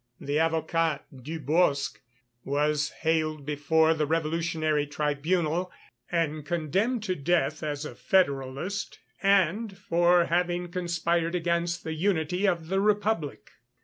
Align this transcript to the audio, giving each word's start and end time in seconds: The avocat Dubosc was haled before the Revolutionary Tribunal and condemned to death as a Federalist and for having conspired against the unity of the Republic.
The 0.19 0.39
avocat 0.39 1.01
Dubosc 1.15 1.99
was 2.43 2.89
haled 3.01 3.45
before 3.45 3.93
the 3.93 4.07
Revolutionary 4.07 4.87
Tribunal 4.87 5.71
and 6.11 6.43
condemned 6.43 7.03
to 7.03 7.13
death 7.15 7.61
as 7.61 7.85
a 7.85 7.93
Federalist 7.93 8.97
and 9.21 9.77
for 9.77 10.25
having 10.25 10.71
conspired 10.71 11.35
against 11.35 11.83
the 11.83 11.93
unity 11.93 12.47
of 12.47 12.69
the 12.69 12.79
Republic. 12.81 13.51